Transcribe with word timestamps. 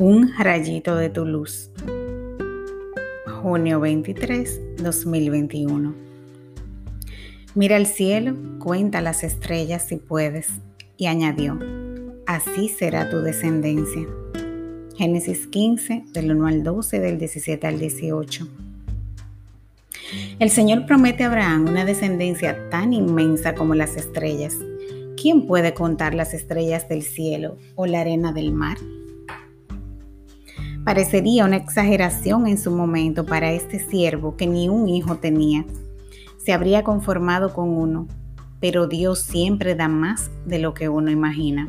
Un 0.00 0.32
rayito 0.38 0.94
de 0.94 1.10
tu 1.10 1.24
luz. 1.24 1.70
Junio 3.42 3.80
23, 3.80 4.76
2021. 4.80 5.92
Mira 7.56 7.76
el 7.76 7.86
cielo, 7.86 8.36
cuenta 8.60 9.00
las 9.00 9.24
estrellas 9.24 9.86
si 9.88 9.96
puedes. 9.96 10.50
Y 10.96 11.06
añadió, 11.06 11.58
así 12.28 12.68
será 12.68 13.10
tu 13.10 13.22
descendencia. 13.22 14.06
Génesis 14.96 15.48
15, 15.48 16.04
del 16.12 16.30
1 16.30 16.46
al 16.46 16.62
12, 16.62 17.00
del 17.00 17.18
17 17.18 17.66
al 17.66 17.80
18. 17.80 18.46
El 20.38 20.50
Señor 20.50 20.86
promete 20.86 21.24
a 21.24 21.26
Abraham 21.26 21.66
una 21.70 21.84
descendencia 21.84 22.70
tan 22.70 22.92
inmensa 22.92 23.56
como 23.56 23.74
las 23.74 23.96
estrellas. 23.96 24.54
¿Quién 25.20 25.48
puede 25.48 25.74
contar 25.74 26.14
las 26.14 26.34
estrellas 26.34 26.88
del 26.88 27.02
cielo 27.02 27.58
o 27.74 27.86
la 27.86 28.02
arena 28.02 28.32
del 28.32 28.52
mar? 28.52 28.78
Parecería 30.88 31.44
una 31.44 31.56
exageración 31.56 32.46
en 32.46 32.56
su 32.56 32.70
momento 32.70 33.26
para 33.26 33.52
este 33.52 33.78
siervo 33.78 34.38
que 34.38 34.46
ni 34.46 34.70
un 34.70 34.88
hijo 34.88 35.16
tenía. 35.16 35.66
Se 36.38 36.54
habría 36.54 36.82
conformado 36.82 37.52
con 37.52 37.68
uno, 37.68 38.08
pero 38.58 38.86
Dios 38.86 39.18
siempre 39.18 39.74
da 39.74 39.88
más 39.88 40.30
de 40.46 40.58
lo 40.58 40.72
que 40.72 40.88
uno 40.88 41.10
imagina. 41.10 41.68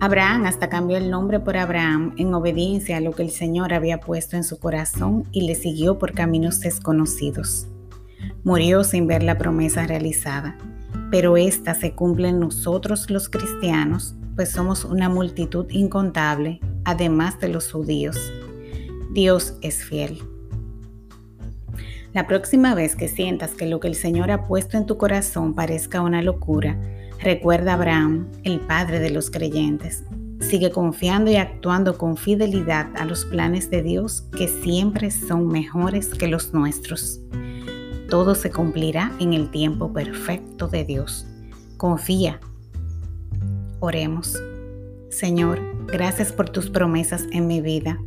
Abraham 0.00 0.44
hasta 0.44 0.68
cambió 0.68 0.98
el 0.98 1.10
nombre 1.10 1.40
por 1.40 1.56
Abraham 1.56 2.12
en 2.18 2.34
obediencia 2.34 2.98
a 2.98 3.00
lo 3.00 3.12
que 3.12 3.22
el 3.22 3.30
Señor 3.30 3.72
había 3.72 3.98
puesto 3.98 4.36
en 4.36 4.44
su 4.44 4.58
corazón 4.58 5.24
y 5.32 5.46
le 5.46 5.54
siguió 5.54 5.98
por 5.98 6.12
caminos 6.12 6.60
desconocidos. 6.60 7.68
Murió 8.44 8.84
sin 8.84 9.06
ver 9.06 9.22
la 9.22 9.38
promesa 9.38 9.86
realizada, 9.86 10.58
pero 11.10 11.38
esta 11.38 11.74
se 11.74 11.94
cumple 11.94 12.28
en 12.28 12.38
nosotros 12.38 13.08
los 13.08 13.30
cristianos, 13.30 14.14
pues 14.36 14.50
somos 14.50 14.84
una 14.84 15.08
multitud 15.08 15.64
incontable 15.70 16.60
además 16.84 17.38
de 17.40 17.48
los 17.48 17.70
judíos. 17.72 18.16
Dios 19.12 19.56
es 19.60 19.84
fiel. 19.84 20.22
La 22.12 22.26
próxima 22.26 22.74
vez 22.74 22.94
que 22.94 23.08
sientas 23.08 23.52
que 23.52 23.66
lo 23.66 23.80
que 23.80 23.88
el 23.88 23.94
Señor 23.94 24.30
ha 24.30 24.46
puesto 24.46 24.76
en 24.76 24.84
tu 24.84 24.98
corazón 24.98 25.54
parezca 25.54 26.02
una 26.02 26.20
locura, 26.20 26.78
recuerda 27.20 27.72
a 27.72 27.74
Abraham, 27.74 28.28
el 28.44 28.60
padre 28.60 29.00
de 29.00 29.10
los 29.10 29.30
creyentes. 29.30 30.04
Sigue 30.40 30.70
confiando 30.70 31.30
y 31.30 31.36
actuando 31.36 31.96
con 31.96 32.16
fidelidad 32.16 32.88
a 32.96 33.04
los 33.04 33.24
planes 33.24 33.70
de 33.70 33.82
Dios 33.82 34.28
que 34.36 34.48
siempre 34.48 35.10
son 35.10 35.46
mejores 35.48 36.08
que 36.08 36.28
los 36.28 36.52
nuestros. 36.52 37.20
Todo 38.10 38.34
se 38.34 38.50
cumplirá 38.50 39.12
en 39.18 39.32
el 39.32 39.50
tiempo 39.50 39.92
perfecto 39.92 40.68
de 40.68 40.84
Dios. 40.84 41.26
Confía. 41.78 42.40
Oremos. 43.80 44.38
Señor, 45.08 45.60
gracias 45.86 46.32
por 46.32 46.50
tus 46.50 46.70
promesas 46.70 47.26
en 47.32 47.46
mi 47.46 47.60
vida. 47.60 47.98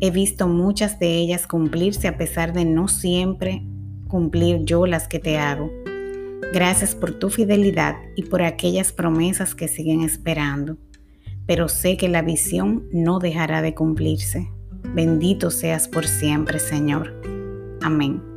He 0.00 0.10
visto 0.10 0.48
muchas 0.48 0.98
de 0.98 1.16
ellas 1.16 1.46
cumplirse 1.46 2.08
a 2.08 2.18
pesar 2.18 2.52
de 2.52 2.64
no 2.64 2.88
siempre 2.88 3.62
cumplir 4.08 4.64
yo 4.64 4.86
las 4.86 5.08
que 5.08 5.18
te 5.18 5.38
hago. 5.38 5.70
Gracias 6.52 6.94
por 6.94 7.12
tu 7.18 7.30
fidelidad 7.30 7.96
y 8.16 8.24
por 8.24 8.42
aquellas 8.42 8.92
promesas 8.92 9.54
que 9.54 9.68
siguen 9.68 10.02
esperando. 10.02 10.76
Pero 11.46 11.68
sé 11.68 11.96
que 11.96 12.08
la 12.08 12.22
visión 12.22 12.84
no 12.92 13.18
dejará 13.18 13.62
de 13.62 13.74
cumplirse. 13.74 14.50
Bendito 14.94 15.50
seas 15.50 15.88
por 15.88 16.06
siempre, 16.06 16.58
Señor. 16.58 17.12
Amén. 17.82 18.33